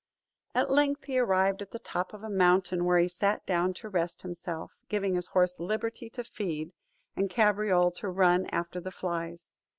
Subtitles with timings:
[0.55, 3.87] At length he arrived at the top of a mountain, where he sat down to
[3.87, 6.73] rest himself; giving his horse liberty to feed,
[7.15, 9.51] and Cabriole to run after the flies.